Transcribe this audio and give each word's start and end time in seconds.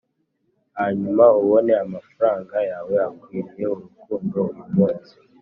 hanyuma 0.77 1.25
ubone 1.41 1.71
amafaranga 1.85 2.55
yawe 2.69 2.93
akwiriye 3.07 3.65
urukundo 3.73 4.37
uyumunsi 4.53 5.13